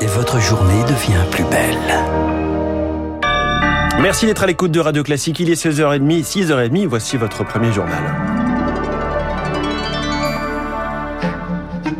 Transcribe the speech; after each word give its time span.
et 0.00 0.06
votre 0.06 0.40
journée 0.40 0.82
devient 0.84 1.24
plus 1.30 1.44
belle. 1.44 1.76
Merci 4.00 4.26
d'être 4.26 4.42
à 4.42 4.46
l'écoute 4.46 4.72
de 4.72 4.80
Radio 4.80 5.02
Classique. 5.02 5.40
Il 5.40 5.50
est 5.50 5.62
16h30, 5.62 6.24
6h30. 6.24 6.86
Voici 6.86 7.16
votre 7.16 7.44
premier 7.44 7.72
journal. 7.72 8.29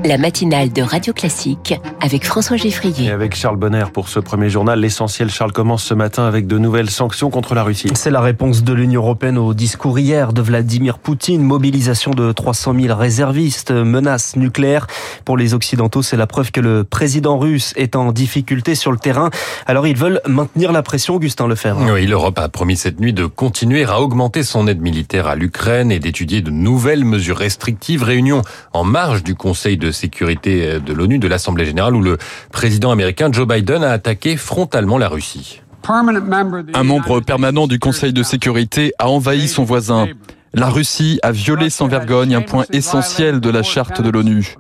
La 0.04 0.18
matinale 0.18 0.72
de 0.72 0.82
Radio 0.82 1.12
Classique 1.12 1.74
avec 2.00 2.24
François 2.24 2.56
Geffrier. 2.56 3.06
Et 3.06 3.10
avec 3.10 3.35
Charles 3.35 3.56
Bonner 3.56 3.85
pour 3.92 4.08
ce 4.08 4.21
premier 4.21 4.49
journal. 4.49 4.80
L'essentiel, 4.80 5.30
Charles, 5.30 5.53
commence 5.53 5.82
ce 5.82 5.94
matin 5.94 6.24
avec 6.24 6.46
de 6.46 6.58
nouvelles 6.58 6.90
sanctions 6.90 7.30
contre 7.30 7.54
la 7.54 7.62
Russie. 7.62 7.88
C'est 7.94 8.10
la 8.10 8.21
réponse 8.21 8.63
de 8.63 8.72
l'Union 8.72 9.03
européenne 9.03 9.38
au 9.38 9.53
discours 9.54 9.99
hier 9.99 10.32
de 10.32 10.40
Vladimir 10.40 10.99
Poutine. 10.99 11.42
Mobilisation 11.42 12.13
de 12.13 12.32
300 12.32 12.74
000 12.81 12.96
réservistes, 12.96 13.71
menace 13.71 14.36
nucléaire. 14.36 14.86
Pour 15.24 15.36
les 15.36 15.54
Occidentaux, 15.54 16.02
c'est 16.02 16.16
la 16.16 16.27
preuve 16.27 16.51
que 16.51 16.60
le 16.60 16.84
président 16.84 17.38
russe 17.38 17.74
est 17.77 17.96
en 17.96 18.12
difficulté 18.12 18.74
sur 18.74 18.92
le 18.92 18.98
terrain. 18.98 19.30
Alors 19.66 19.87
ils 19.87 19.96
veulent 19.96 20.20
maintenir 20.26 20.73
la 20.73 20.82
pression, 20.82 21.16
Augustin 21.16 21.46
Lefebvre. 21.46 21.80
Oui, 21.92 22.06
l'Europe 22.06 22.38
a 22.38 22.48
promis 22.48 22.76
cette 22.76 23.01
nuit 23.01 23.12
de 23.12 23.26
continuer 23.26 23.84
à 23.84 24.01
augmenter 24.01 24.42
son 24.42 24.66
aide 24.66 24.80
militaire 24.80 25.26
à 25.26 25.37
l'Ukraine 25.37 25.92
et 25.92 25.98
d'étudier 25.98 26.40
de 26.40 26.51
nouvelles 26.51 27.04
mesures 27.04 27.38
restrictives. 27.38 28.02
Réunion 28.02 28.42
en 28.73 28.84
marge 28.84 29.23
du 29.23 29.34
Conseil 29.34 29.76
de 29.76 29.89
sécurité 29.92 30.66
euh, 30.66 30.78
de 30.80 30.92
l'ONU, 30.92 31.18
de 31.18 31.28
l'Assemblée 31.28 31.64
générale, 31.64 31.94
où 31.94 32.02
le 32.02 32.18
président 32.52 32.90
américain 32.90 33.30
Joe 33.32 33.46
Biden 33.46 33.82
a 33.84 33.90
attaqué 33.90 34.36
frontalement 34.36 34.98
la 34.98 35.08
Russie. 35.08 35.62
Un 35.88 36.84
membre 36.84 37.20
permanent 37.20 37.66
du 37.66 37.78
Conseil 37.78 38.12
de 38.12 38.22
sécurité 38.22 38.92
a 38.98 39.08
envahi 39.08 39.48
son 39.48 39.64
voisin. 39.64 40.08
La 40.52 40.68
Russie 40.68 41.20
a 41.22 41.30
violé 41.30 41.70
sans 41.70 41.86
vergogne 41.86 42.34
un 42.34 42.42
point 42.42 42.64
essentiel 42.72 43.40
de 43.40 43.50
la 43.50 43.62
charte 43.62 44.02
de 44.02 44.10
l'ONU. 44.10 44.56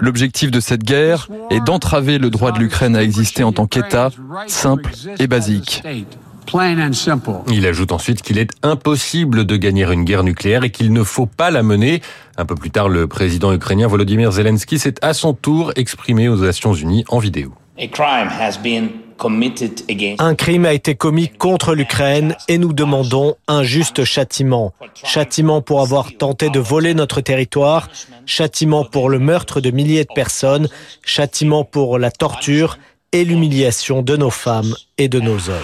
L'objectif 0.00 0.50
de 0.50 0.60
cette 0.60 0.84
guerre 0.84 1.28
est 1.50 1.60
d'entraver 1.60 2.18
le 2.18 2.30
droit 2.30 2.52
de 2.52 2.60
l'Ukraine 2.60 2.94
à 2.94 3.02
exister 3.02 3.42
en 3.42 3.52
tant 3.52 3.66
qu'État, 3.66 4.10
simple 4.46 4.92
et 5.18 5.26
basique. 5.26 5.82
Il 7.48 7.66
ajoute 7.66 7.92
ensuite 7.92 8.22
qu'il 8.22 8.38
est 8.38 8.50
impossible 8.62 9.44
de 9.44 9.56
gagner 9.56 9.84
une 9.84 10.04
guerre 10.04 10.24
nucléaire 10.24 10.64
et 10.64 10.70
qu'il 10.70 10.92
ne 10.92 11.04
faut 11.04 11.26
pas 11.26 11.50
la 11.50 11.62
mener. 11.62 12.02
Un 12.36 12.44
peu 12.44 12.54
plus 12.54 12.70
tard, 12.70 12.88
le 12.88 13.06
président 13.06 13.52
ukrainien 13.52 13.86
Volodymyr 13.86 14.32
Zelensky 14.32 14.78
s'est 14.78 14.94
à 15.02 15.14
son 15.14 15.32
tour 15.34 15.72
exprimé 15.76 16.28
aux 16.28 16.36
Nations 16.36 16.74
Unies 16.74 17.04
en 17.08 17.18
vidéo. 17.18 17.52
Un 20.18 20.34
crime 20.34 20.64
a 20.64 20.72
été 20.72 20.94
commis 20.94 21.28
contre 21.28 21.74
l'Ukraine 21.74 22.34
et 22.48 22.58
nous 22.58 22.72
demandons 22.72 23.36
un 23.48 23.62
juste 23.62 24.04
châtiment. 24.04 24.72
Châtiment 25.04 25.60
pour 25.60 25.82
avoir 25.82 26.12
tenté 26.16 26.48
de 26.48 26.58
voler 26.58 26.94
notre 26.94 27.20
territoire, 27.20 27.88
châtiment 28.26 28.84
pour 28.84 29.08
le 29.08 29.18
meurtre 29.18 29.60
de 29.60 29.70
milliers 29.70 30.04
de 30.04 30.14
personnes, 30.14 30.68
châtiment 31.04 31.64
pour 31.64 31.98
la 31.98 32.10
torture 32.10 32.78
et 33.12 33.24
l'humiliation 33.24 34.02
de 34.02 34.16
nos 34.16 34.30
femmes 34.30 34.74
et 35.00 35.08
de 35.08 35.18
nos 35.18 35.48
hommes. 35.48 35.56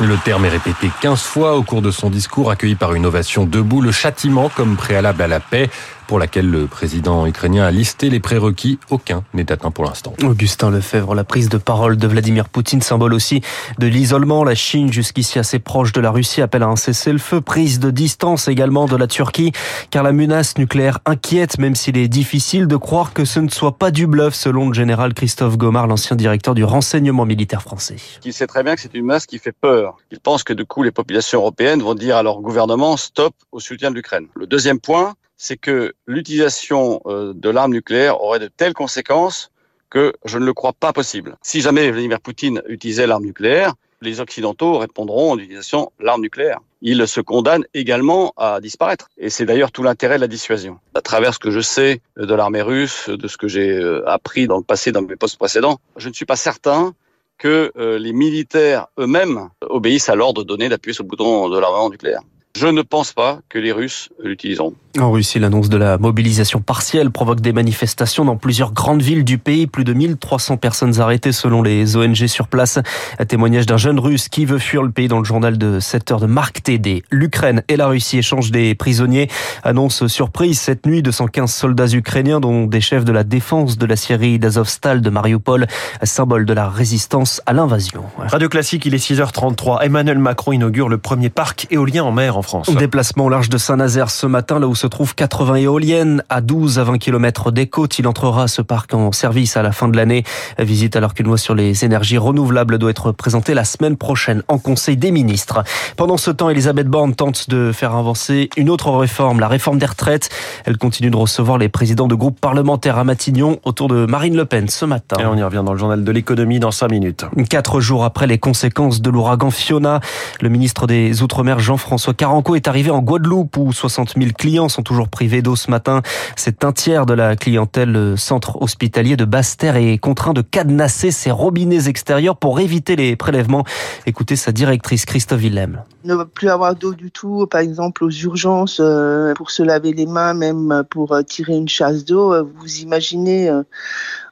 Le 0.00 0.24
terme 0.24 0.44
est 0.44 0.48
répété 0.48 0.90
15 1.00 1.22
fois 1.22 1.56
au 1.56 1.62
cours 1.62 1.82
de 1.82 1.92
son 1.92 2.10
discours 2.10 2.50
accueilli 2.50 2.74
par 2.74 2.94
une 2.94 3.06
ovation 3.06 3.46
debout, 3.46 3.80
le 3.80 3.92
châtiment 3.92 4.48
comme 4.48 4.74
préalable 4.74 5.22
à 5.22 5.28
la 5.28 5.38
paix 5.38 5.70
pour 6.06 6.18
laquelle 6.18 6.50
le 6.50 6.66
président 6.66 7.26
ukrainien 7.26 7.64
a 7.64 7.70
listé 7.70 8.10
les 8.10 8.20
prérequis. 8.20 8.78
Aucun 8.90 9.24
n'est 9.32 9.50
atteint 9.50 9.70
pour 9.70 9.84
l'instant. 9.84 10.12
Augustin 10.22 10.70
Lefebvre, 10.70 11.14
la 11.14 11.24
prise 11.24 11.48
de 11.48 11.58
parole 11.58 11.96
de 11.96 12.06
Vladimir 12.06 12.48
Poutine, 12.48 12.82
symbole 12.82 13.14
aussi 13.14 13.40
de 13.78 13.86
l'isolement. 13.86 14.44
La 14.44 14.54
Chine, 14.54 14.92
jusqu'ici 14.92 15.38
assez 15.38 15.58
proche 15.58 15.92
de 15.92 16.00
la 16.00 16.10
Russie, 16.10 16.42
appelle 16.42 16.62
à 16.62 16.66
un 16.66 16.76
cessez-le-feu. 16.76 17.40
Prise 17.40 17.80
de 17.80 17.90
distance 17.90 18.48
également 18.48 18.86
de 18.86 18.96
la 18.96 19.06
Turquie, 19.06 19.52
car 19.90 20.02
la 20.02 20.12
menace 20.12 20.58
nucléaire 20.58 20.98
inquiète, 21.06 21.58
même 21.58 21.74
s'il 21.74 21.96
est 21.96 22.08
difficile 22.08 22.66
de 22.66 22.76
croire 22.76 23.12
que 23.12 23.24
ce 23.24 23.40
ne 23.40 23.48
soit 23.48 23.78
pas 23.78 23.90
du 23.90 24.06
bluff, 24.06 24.34
selon 24.34 24.68
le 24.68 24.74
général 24.74 25.14
Christophe 25.14 25.56
Gomard, 25.56 25.86
l'ancien 25.86 26.16
directeur 26.16 26.54
du 26.54 26.63
renseignement 26.64 27.24
militaire 27.24 27.62
français. 27.62 27.96
Il 28.24 28.32
sait 28.32 28.46
très 28.46 28.62
bien 28.62 28.74
que 28.74 28.80
c'est 28.80 28.94
une 28.94 29.04
menace 29.04 29.26
qui 29.26 29.38
fait 29.38 29.52
peur. 29.52 29.96
Il 30.10 30.20
pense 30.20 30.42
que 30.42 30.52
du 30.52 30.64
coup, 30.64 30.82
les 30.82 30.90
populations 30.90 31.40
européennes 31.40 31.82
vont 31.82 31.94
dire 31.94 32.16
à 32.16 32.22
leur 32.22 32.40
gouvernement 32.40 32.96
stop 32.96 33.34
au 33.52 33.60
soutien 33.60 33.90
de 33.90 33.96
l'Ukraine. 33.96 34.28
Le 34.34 34.46
deuxième 34.46 34.80
point, 34.80 35.14
c'est 35.36 35.56
que 35.56 35.94
l'utilisation 36.06 37.00
euh, 37.06 37.32
de 37.34 37.50
l'arme 37.50 37.72
nucléaire 37.72 38.20
aurait 38.20 38.38
de 38.38 38.48
telles 38.48 38.74
conséquences 38.74 39.50
que 39.90 40.12
je 40.24 40.38
ne 40.38 40.44
le 40.44 40.54
crois 40.54 40.72
pas 40.72 40.92
possible. 40.92 41.36
Si 41.42 41.60
jamais 41.60 41.90
Vladimir 41.90 42.20
Poutine 42.20 42.62
utilisait 42.68 43.06
l'arme 43.06 43.24
nucléaire, 43.24 43.74
les 44.04 44.20
Occidentaux 44.20 44.78
répondront 44.78 45.32
en 45.32 45.38
utilisant 45.38 45.92
l'arme 45.98 46.22
nucléaire. 46.22 46.60
Il 46.82 47.08
se 47.08 47.20
condamne 47.20 47.64
également 47.74 48.32
à 48.36 48.60
disparaître. 48.60 49.08
Et 49.18 49.30
c'est 49.30 49.46
d'ailleurs 49.46 49.72
tout 49.72 49.82
l'intérêt 49.82 50.16
de 50.16 50.20
la 50.20 50.28
dissuasion. 50.28 50.78
À 50.94 51.00
travers 51.00 51.34
ce 51.34 51.38
que 51.38 51.50
je 51.50 51.60
sais 51.60 52.00
de 52.16 52.34
l'armée 52.34 52.62
russe, 52.62 53.08
de 53.08 53.26
ce 53.26 53.36
que 53.36 53.48
j'ai 53.48 53.70
euh, 53.70 54.08
appris 54.08 54.46
dans 54.46 54.58
le 54.58 54.62
passé 54.62 54.92
dans 54.92 55.02
mes 55.02 55.16
postes 55.16 55.38
précédents, 55.38 55.78
je 55.96 56.08
ne 56.08 56.14
suis 56.14 56.26
pas 56.26 56.36
certain 56.36 56.94
que 57.38 57.72
euh, 57.76 57.98
les 57.98 58.12
militaires 58.12 58.86
eux-mêmes 58.98 59.48
obéissent 59.62 60.08
à 60.08 60.14
l'ordre 60.14 60.44
donné 60.44 60.68
d'appuyer 60.68 60.94
sur 60.94 61.04
le 61.04 61.08
bouton 61.08 61.48
de 61.48 61.58
l'armement 61.58 61.90
nucléaire. 61.90 62.20
Je 62.56 62.68
ne 62.68 62.82
pense 62.82 63.12
pas 63.12 63.40
que 63.48 63.58
les 63.58 63.72
Russes 63.72 64.10
l'utiliseront. 64.22 64.74
En 65.00 65.10
Russie, 65.10 65.40
l'annonce 65.40 65.68
de 65.68 65.76
la 65.76 65.98
mobilisation 65.98 66.60
partielle 66.60 67.10
provoque 67.10 67.40
des 67.40 67.52
manifestations 67.52 68.24
dans 68.24 68.36
plusieurs 68.36 68.72
grandes 68.72 69.02
villes 69.02 69.24
du 69.24 69.38
pays. 69.38 69.66
Plus 69.66 69.82
de 69.82 69.92
1300 69.92 70.56
personnes 70.58 71.00
arrêtées 71.00 71.32
selon 71.32 71.62
les 71.62 71.96
ONG 71.96 72.28
sur 72.28 72.46
place. 72.46 72.78
Un 73.18 73.24
témoignage 73.24 73.66
d'un 73.66 73.76
jeune 73.76 73.98
russe 73.98 74.28
qui 74.28 74.44
veut 74.44 74.60
fuir 74.60 74.84
le 74.84 74.92
pays 74.92 75.08
dans 75.08 75.18
le 75.18 75.24
journal 75.24 75.58
de 75.58 75.80
7 75.80 76.12
heures 76.12 76.20
de 76.20 76.26
Marc 76.26 76.62
TD. 76.62 77.02
L'Ukraine 77.10 77.64
et 77.66 77.76
la 77.76 77.88
Russie 77.88 78.18
échangent 78.18 78.52
des 78.52 78.76
prisonniers. 78.76 79.28
Annonce 79.64 80.06
surprise 80.06 80.60
cette 80.60 80.86
nuit, 80.86 81.02
215 81.02 81.52
soldats 81.52 81.88
ukrainiens 81.88 82.38
dont 82.38 82.66
des 82.66 82.80
chefs 82.80 83.04
de 83.04 83.10
la 83.10 83.24
défense 83.24 83.78
de 83.78 83.86
la 83.86 83.96
Syrie 83.96 84.38
d'Azovstal 84.38 85.00
de 85.00 85.10
Mariupol, 85.10 85.66
symbole 86.04 86.46
de 86.46 86.52
la 86.52 86.68
résistance 86.68 87.42
à 87.46 87.52
l'invasion. 87.52 88.04
Radio 88.18 88.48
Classique, 88.48 88.86
il 88.86 88.94
est 88.94 89.04
6h33. 89.04 89.82
Emmanuel 89.82 90.20
Macron 90.20 90.52
inaugure 90.52 90.88
le 90.88 90.98
premier 90.98 91.30
parc 91.30 91.66
éolien 91.72 92.04
en 92.04 92.12
mer 92.12 92.36
en 92.36 92.43
France. 92.44 92.70
Déplacement 92.74 93.26
au 93.26 93.28
large 93.28 93.48
de 93.48 93.58
Saint-Nazaire 93.58 94.10
ce 94.10 94.26
matin, 94.26 94.58
là 94.58 94.68
où 94.68 94.74
se 94.74 94.86
trouvent 94.86 95.14
80 95.14 95.56
éoliennes 95.56 96.22
à 96.28 96.40
12 96.40 96.78
à 96.78 96.84
20 96.84 96.98
km 96.98 97.50
des 97.50 97.66
côtes. 97.66 97.98
Il 97.98 98.06
entrera 98.06 98.48
ce 98.48 98.62
parc 98.62 98.94
en 98.94 99.12
service 99.12 99.56
à 99.56 99.62
la 99.62 99.72
fin 99.72 99.88
de 99.88 99.96
l'année. 99.96 100.24
Visite 100.58 100.96
alors 100.96 101.14
qu'une 101.14 101.26
loi 101.26 101.38
sur 101.38 101.54
les 101.54 101.84
énergies 101.84 102.18
renouvelables 102.18 102.78
doit 102.78 102.90
être 102.90 103.12
présentée 103.12 103.54
la 103.54 103.64
semaine 103.64 103.96
prochaine 103.96 104.42
en 104.48 104.58
Conseil 104.58 104.96
des 104.96 105.10
ministres. 105.10 105.64
Pendant 105.96 106.16
ce 106.16 106.30
temps, 106.30 106.50
Elisabeth 106.50 106.88
Borne 106.88 107.14
tente 107.14 107.50
de 107.50 107.72
faire 107.72 107.94
avancer 107.94 108.50
une 108.56 108.70
autre 108.70 108.90
réforme, 108.90 109.40
la 109.40 109.48
réforme 109.48 109.78
des 109.78 109.86
retraites. 109.86 110.28
Elle 110.64 110.78
continue 110.78 111.10
de 111.10 111.16
recevoir 111.16 111.58
les 111.58 111.68
présidents 111.68 112.08
de 112.08 112.14
groupes 112.14 112.40
parlementaires 112.40 112.98
à 112.98 113.04
Matignon 113.04 113.58
autour 113.64 113.88
de 113.88 114.06
Marine 114.06 114.36
Le 114.36 114.44
Pen 114.44 114.68
ce 114.68 114.84
matin. 114.84 115.16
Et 115.20 115.26
on 115.26 115.36
y 115.36 115.42
revient 115.42 115.62
dans 115.64 115.72
le 115.72 115.78
journal 115.78 116.04
de 116.04 116.12
l'économie 116.12 116.60
dans 116.60 116.70
5 116.70 116.90
minutes. 116.90 117.24
Quatre 117.48 117.80
jours 117.80 118.04
après 118.04 118.26
les 118.26 118.38
conséquences 118.38 119.00
de 119.00 119.10
l'ouragan 119.10 119.50
Fiona, 119.50 120.00
le 120.40 120.48
ministre 120.48 120.86
des 120.86 121.22
Outre-mer 121.22 121.58
Jean-François 121.58 122.14
Caranco 122.34 122.56
est 122.56 122.66
arrivé 122.66 122.90
en 122.90 123.00
Guadeloupe 123.00 123.56
où 123.58 123.72
60 123.72 124.14
000 124.18 124.32
clients 124.36 124.68
sont 124.68 124.82
toujours 124.82 125.06
privé 125.06 125.40
d'eau 125.40 125.54
ce 125.54 125.70
matin. 125.70 126.02
C'est 126.34 126.64
un 126.64 126.72
tiers 126.72 127.06
de 127.06 127.14
la 127.14 127.36
clientèle 127.36 128.14
centre 128.16 128.60
hospitalier 128.60 129.16
de 129.16 129.24
Basse-Terre 129.24 129.76
est 129.76 129.98
contraint 129.98 130.32
de 130.32 130.42
cadenasser 130.42 131.12
ses 131.12 131.30
robinets 131.30 131.86
extérieurs 131.86 132.36
pour 132.36 132.58
éviter 132.58 132.96
les 132.96 133.14
prélèvements. 133.14 133.62
Écoutez 134.06 134.34
sa 134.34 134.50
directrice 134.50 135.04
Christophe 135.04 135.42
Willem. 135.42 135.84
Ne 136.02 136.22
plus 136.24 136.48
avoir 136.48 136.74
d'eau 136.74 136.92
du 136.92 137.10
tout, 137.10 137.46
par 137.46 137.60
exemple 137.60 138.04
aux 138.04 138.10
urgences, 138.10 138.78
euh, 138.80 139.32
pour 139.34 139.50
se 139.50 139.62
laver 139.62 139.92
les 139.92 140.04
mains, 140.04 140.34
même 140.34 140.84
pour 140.90 141.12
euh, 141.12 141.22
tirer 141.22 141.54
une 141.54 141.68
chasse 141.68 142.04
d'eau. 142.04 142.34
Vous 142.58 142.76
imaginez 142.80 143.48
euh, 143.48 143.62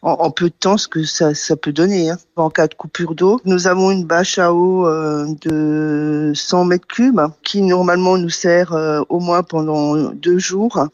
en, 0.02 0.30
peu 0.30 0.46
de 0.46 0.54
temps 0.58 0.76
ce 0.76 0.88
que 0.88 1.04
ça, 1.04 1.34
ça 1.34 1.56
peut 1.56 1.72
donner 1.72 2.10
hein, 2.10 2.18
en 2.36 2.50
cas 2.50 2.66
de 2.66 2.74
coupure 2.74 3.14
d'eau. 3.14 3.40
Nous 3.46 3.68
avons 3.68 3.90
une 3.90 4.04
bâche 4.04 4.38
à 4.38 4.52
eau 4.52 4.86
de 4.86 6.32
100 6.34 6.64
mètres 6.64 6.86
cubes 6.88 7.20
qui 7.42 7.62
normalement 7.62 7.91
nous 7.96 8.30
sert 8.30 8.76
au 9.08 9.20
moins 9.20 9.42
pendant 9.42 10.10
deux 10.10 10.38
jours. 10.38 10.86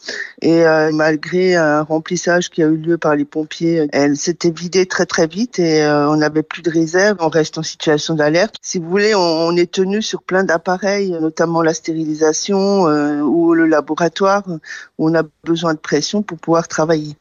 Et 0.42 0.64
malgré 0.92 1.56
un 1.56 1.82
remplissage 1.82 2.50
qui 2.50 2.62
a 2.62 2.66
eu 2.66 2.76
lieu 2.76 2.98
par 2.98 3.16
les 3.16 3.24
pompiers, 3.24 3.88
elle 3.92 4.16
s'était 4.16 4.50
vidée 4.50 4.86
très 4.86 5.06
très 5.06 5.26
vite 5.26 5.58
et 5.58 5.84
on 5.86 6.16
n'avait 6.16 6.42
plus 6.42 6.62
de 6.62 6.70
réserve. 6.70 7.16
On 7.20 7.28
reste 7.28 7.58
en 7.58 7.62
situation 7.62 8.14
d'alerte. 8.14 8.56
Si 8.62 8.78
vous 8.78 8.88
voulez, 8.88 9.14
on, 9.14 9.20
on 9.20 9.56
est 9.56 9.70
tenu 9.70 10.02
sur 10.02 10.22
plein 10.22 10.44
d'appareils 10.44 10.68
pareil, 10.68 11.10
notamment 11.12 11.62
la 11.62 11.72
stérilisation 11.72 12.88
euh, 12.88 13.20
ou 13.22 13.54
le 13.54 13.66
laboratoire, 13.66 14.42
où 14.98 15.08
on 15.08 15.14
a 15.14 15.22
besoin 15.44 15.72
de 15.72 15.78
pression 15.78 16.22
pour 16.22 16.36
pouvoir 16.36 16.68
travailler. 16.68 17.16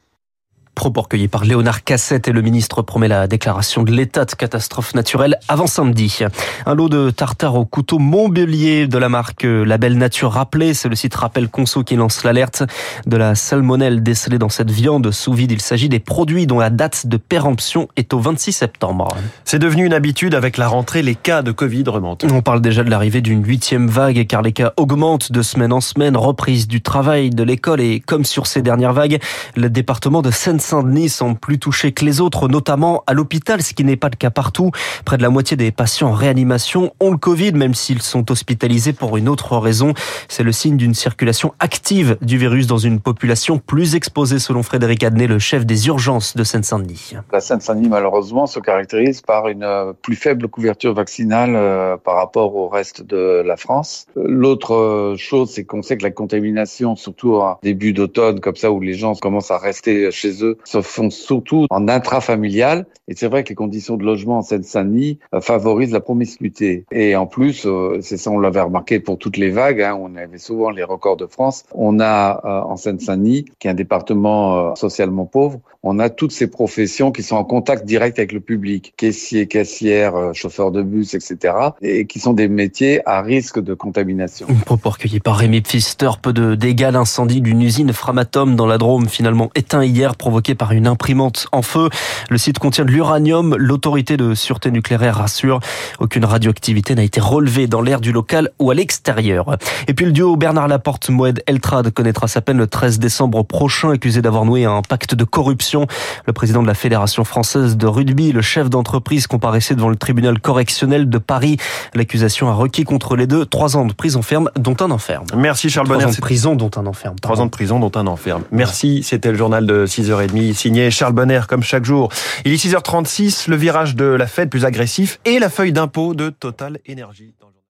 Propos 0.77 1.01
recueillis 1.01 1.27
par 1.27 1.43
Léonard 1.43 1.83
Cassette 1.83 2.27
et 2.27 2.31
le 2.31 2.43
ministre 2.43 2.83
promet 2.83 3.07
la 3.07 3.25
déclaration 3.25 3.81
de 3.81 3.91
l'état 3.91 4.25
de 4.25 4.31
catastrophe 4.33 4.93
naturelle 4.93 5.39
avant 5.47 5.65
samedi. 5.65 6.19
Un 6.67 6.75
lot 6.75 6.87
de 6.87 7.09
tartare 7.09 7.55
au 7.55 7.65
couteau 7.65 7.97
Montbélier 7.97 8.85
de 8.85 8.99
la 8.99 9.09
marque 9.09 9.41
Label 9.41 9.97
Nature 9.97 10.33
rappelé. 10.33 10.75
C'est 10.75 10.87
le 10.87 10.95
site 10.95 11.15
Rappel 11.15 11.49
Conso 11.49 11.83
qui 11.83 11.95
lance 11.95 12.23
l'alerte 12.23 12.61
de 13.07 13.17
la 13.17 13.33
salmonelle 13.33 14.03
décelée 14.03 14.37
dans 14.37 14.49
cette 14.49 14.69
viande 14.69 15.09
sous 15.09 15.33
vide. 15.33 15.51
Il 15.51 15.61
s'agit 15.61 15.89
des 15.89 15.97
produits 15.97 16.45
dont 16.45 16.59
la 16.59 16.69
date 16.69 17.07
de 17.07 17.17
péremption 17.17 17.87
est 17.95 18.13
au 18.13 18.19
26 18.19 18.51
septembre. 18.51 19.07
C'est 19.45 19.57
devenu 19.57 19.83
une 19.83 19.93
habitude 19.93 20.35
avec 20.35 20.57
la 20.57 20.67
rentrée. 20.67 21.01
Les 21.01 21.15
cas 21.15 21.41
de 21.41 21.51
Covid 21.51 21.85
remontent. 21.87 22.27
On 22.31 22.43
parle 22.43 22.61
déjà 22.61 22.83
de 22.83 22.91
l'arrivée 22.91 23.21
d'une 23.21 23.43
huitième 23.43 23.87
vague 23.87 24.27
car 24.27 24.43
les 24.43 24.53
cas 24.53 24.73
augmentent 24.77 25.31
de 25.31 25.41
semaine 25.41 25.73
en 25.73 25.81
semaine. 25.81 26.15
Reprise 26.15 26.67
du 26.67 26.83
travail, 26.83 27.31
de 27.31 27.41
l'école 27.41 27.81
et 27.81 27.99
comme 27.99 28.25
sur 28.25 28.45
ces 28.45 28.61
dernières 28.61 28.93
vagues, 28.93 29.17
le 29.55 29.71
département 29.71 30.21
de 30.21 30.29
seine 30.29 30.59
Seine-Saint-Denis 30.67 31.07
semble 31.07 31.37
plus 31.37 31.59
touché 31.59 31.93
que 31.93 32.03
les 32.03 32.19
autres, 32.19 32.49
notamment 32.49 33.01
à 33.07 33.13
l'hôpital, 33.13 33.61
ce 33.61 33.73
qui 33.73 33.85
n'est 33.85 33.95
pas 33.95 34.09
le 34.09 34.17
cas 34.17 34.31
partout. 34.31 34.71
Près 35.05 35.15
de 35.15 35.21
la 35.21 35.29
moitié 35.29 35.55
des 35.55 35.71
patients 35.71 36.09
en 36.09 36.11
réanimation 36.11 36.91
ont 36.99 37.11
le 37.11 37.17
Covid, 37.17 37.53
même 37.53 37.73
s'ils 37.73 38.01
sont 38.01 38.29
hospitalisés 38.29 38.91
pour 38.91 39.15
une 39.15 39.29
autre 39.29 39.55
raison. 39.57 39.93
C'est 40.27 40.43
le 40.43 40.51
signe 40.51 40.75
d'une 40.75 40.93
circulation 40.93 41.53
active 41.59 42.17
du 42.21 42.37
virus 42.37 42.67
dans 42.67 42.77
une 42.77 42.99
population 42.99 43.59
plus 43.59 43.95
exposée, 43.95 44.39
selon 44.39 44.61
Frédéric 44.61 45.05
Adnet, 45.05 45.27
le 45.27 45.39
chef 45.39 45.65
des 45.65 45.87
urgences 45.87 46.35
de 46.35 46.43
Seine-Saint-Denis. 46.43 47.13
La 47.31 47.39
Seine-Saint-Denis, 47.39 47.87
malheureusement, 47.87 48.45
se 48.45 48.59
caractérise 48.59 49.21
par 49.21 49.47
une 49.47 49.63
euh, 49.63 49.93
plus 49.93 50.17
faible 50.17 50.49
couverture 50.49 50.93
vaccinale 50.93 51.53
euh, 51.55 51.95
par 51.95 52.15
rapport 52.15 52.53
au 52.57 52.67
reste 52.67 53.03
de 53.03 53.41
la 53.45 53.55
France. 53.55 54.05
L'autre 54.17 54.75
euh, 54.75 55.15
chose, 55.15 55.49
c'est 55.49 55.63
qu'on 55.63 55.81
sait 55.81 55.95
que 55.95 56.03
la 56.03 56.11
contamination, 56.11 56.97
surtout 56.97 57.35
en 57.35 57.57
début 57.63 57.93
d'automne, 57.93 58.41
comme 58.41 58.57
ça, 58.57 58.69
où 58.69 58.81
les 58.81 58.95
gens 58.95 59.15
commencent 59.15 59.51
à 59.51 59.57
rester 59.57 60.11
chez 60.11 60.43
eux, 60.43 60.56
se 60.63 60.81
font 60.81 61.09
surtout 61.09 61.65
en 61.69 61.87
intrafamilial. 61.87 62.85
Et 63.07 63.15
c'est 63.15 63.27
vrai 63.27 63.43
que 63.43 63.49
les 63.49 63.55
conditions 63.55 63.95
de 63.95 64.03
logement 64.03 64.39
en 64.39 64.41
Seine-Saint-Denis 64.41 65.19
favorisent 65.41 65.93
la 65.93 66.01
promiscuité. 66.01 66.85
Et 66.91 67.15
en 67.15 67.25
plus, 67.25 67.67
c'est 68.01 68.17
ça, 68.17 68.31
on 68.31 68.39
l'avait 68.39 68.61
remarqué 68.61 68.99
pour 68.99 69.17
toutes 69.17 69.37
les 69.37 69.49
vagues, 69.49 69.81
hein, 69.81 69.97
on 69.99 70.15
avait 70.15 70.37
souvent 70.37 70.69
les 70.69 70.83
records 70.83 71.17
de 71.17 71.25
France. 71.25 71.63
On 71.73 71.99
a 71.99 72.65
en 72.65 72.75
Seine-Saint-Denis, 72.75 73.45
qui 73.59 73.67
est 73.67 73.71
un 73.71 73.75
département 73.75 74.75
socialement 74.75 75.25
pauvre, 75.25 75.59
on 75.87 75.99
a 75.99 76.09
toutes 76.09 76.31
ces 76.31 76.47
professions 76.47 77.11
qui 77.11 77.23
sont 77.23 77.35
en 77.35 77.43
contact 77.43 77.85
direct 77.85 78.19
avec 78.19 78.33
le 78.33 78.39
public, 78.39 78.93
caissiers, 78.97 79.47
caissières, 79.47 80.15
euh, 80.15 80.33
chauffeurs 80.33 80.71
de 80.71 80.81
bus, 80.81 81.13
etc., 81.13 81.53
et 81.81 82.05
qui 82.05 82.19
sont 82.19 82.33
des 82.33 82.47
métiers 82.47 83.01
à 83.07 83.21
risque 83.21 83.61
de 83.61 83.73
contamination. 83.73 84.47
Propos 84.65 84.89
recueilli 84.89 85.19
par 85.19 85.37
Rémi 85.37 85.61
Pfister, 85.61 86.09
peu 86.21 86.33
de 86.33 86.55
dégâts, 86.55 86.89
l'incendie 86.91 87.41
d'une 87.41 87.61
usine 87.61 87.93
Framatome 87.93 88.55
dans 88.55 88.65
la 88.65 88.77
Drôme, 88.77 89.07
finalement 89.07 89.49
éteint 89.55 89.83
hier, 89.83 90.15
provoqué 90.15 90.55
par 90.55 90.73
une 90.73 90.87
imprimante 90.87 91.47
en 91.51 91.61
feu. 91.61 91.89
Le 92.29 92.37
site 92.37 92.59
contient 92.59 92.83
de 92.83 92.91
l'uranium, 92.91 93.55
l'autorité 93.55 94.17
de 94.17 94.35
sûreté 94.35 94.71
nucléaire 94.71 95.15
rassure, 95.15 95.59
aucune 95.99 96.25
radioactivité 96.25 96.95
n'a 96.95 97.03
été 97.03 97.21
relevée 97.21 97.67
dans 97.67 97.81
l'air 97.81 98.01
du 98.01 98.11
local 98.11 98.51
ou 98.59 98.71
à 98.71 98.73
l'extérieur. 98.73 99.57
Et 99.87 99.93
puis 99.93 100.05
le 100.05 100.11
duo 100.11 100.35
Bernard 100.35 100.67
Laporte, 100.67 101.09
Moed 101.09 101.41
Eltrad 101.47 101.91
connaîtra 101.91 102.27
sa 102.27 102.41
peine 102.41 102.57
le 102.57 102.67
13 102.67 102.99
décembre 102.99 103.43
prochain, 103.43 103.91
accusé 103.91 104.21
d'avoir 104.21 104.43
noué 104.43 104.65
un 104.65 104.81
pacte 104.81 105.15
de 105.15 105.23
corruption 105.23 105.76
le 106.25 106.33
président 106.33 106.61
de 106.61 106.67
la 106.67 106.73
Fédération 106.73 107.23
française 107.23 107.77
de 107.77 107.87
rugby, 107.87 108.31
le 108.31 108.41
chef 108.41 108.69
d'entreprise 108.69 109.27
comparaissait 109.27 109.75
devant 109.75 109.89
le 109.89 109.95
tribunal 109.95 110.39
correctionnel 110.39 111.09
de 111.09 111.17
Paris. 111.17 111.57
L'accusation 111.93 112.49
a 112.49 112.53
requis 112.53 112.83
contre 112.83 113.15
les 113.15 113.27
deux 113.27 113.45
trois 113.45 113.77
ans 113.77 113.85
de 113.85 113.93
prison 113.93 114.21
ferme, 114.21 114.49
dont 114.55 114.75
un 114.79 114.91
enferme. 114.91 115.25
Merci 115.35 115.69
Charles 115.69 115.87
Bonner. 115.87 116.01
Trois 116.01 116.11
ans 116.11 116.15
de 116.15 116.21
prison, 116.21 116.55
dont 116.55 116.71
un 116.75 116.85
enferme. 116.85 117.15
Trois 117.19 117.41
ans 117.41 117.45
de 117.45 117.51
prison, 117.51 117.79
dont 117.79 117.91
un 117.95 118.07
enferme. 118.07 118.43
Merci, 118.51 119.03
c'était 119.03 119.31
le 119.31 119.37
journal 119.37 119.65
de 119.65 119.85
6h30, 119.85 120.53
signé 120.53 120.91
Charles 120.91 121.13
Bonner, 121.13 121.41
comme 121.47 121.63
chaque 121.63 121.85
jour. 121.85 122.09
Il 122.45 122.53
est 122.53 122.63
6h36, 122.63 123.49
le 123.49 123.55
virage 123.55 123.95
de 123.95 124.05
la 124.05 124.27
fête 124.27 124.49
plus 124.49 124.65
agressif 124.65 125.19
et 125.25 125.39
la 125.39 125.49
feuille 125.49 125.73
d'impôt 125.73 126.13
de 126.13 126.29
Total 126.29 126.79
Énergie. 126.85 127.33